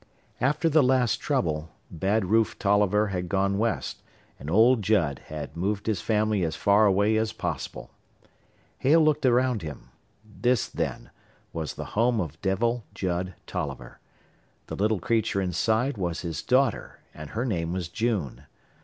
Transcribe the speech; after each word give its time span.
After 0.39 0.67
the 0.67 0.81
last 0.81 1.19
trouble, 1.19 1.69
Bad 1.91 2.25
Rufe 2.25 2.57
Tolliver 2.57 3.09
had 3.09 3.29
gone 3.29 3.59
West 3.59 4.01
and 4.39 4.49
old 4.49 4.81
Judd 4.81 5.19
had 5.27 5.55
moved 5.55 5.85
his 5.85 6.01
family 6.01 6.43
as 6.43 6.55
far 6.55 6.87
away 6.87 7.17
as 7.17 7.31
possible. 7.33 7.91
Hale 8.79 8.99
looked 9.05 9.27
around 9.27 9.61
him: 9.61 9.89
this, 10.25 10.67
then, 10.67 11.11
was 11.53 11.75
the 11.75 11.85
home 11.93 12.19
of 12.19 12.41
Devil 12.41 12.83
Judd 12.95 13.35
Tolliver; 13.45 13.99
the 14.65 14.75
little 14.75 14.99
creature 14.99 15.39
inside 15.39 15.99
was 15.99 16.21
his 16.21 16.41
daughter 16.41 17.01
and 17.13 17.29
her 17.29 17.45
name 17.45 17.71
was 17.71 17.87
June. 17.87 18.45